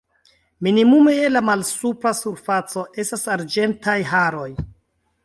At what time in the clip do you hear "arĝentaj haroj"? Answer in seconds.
3.37-4.49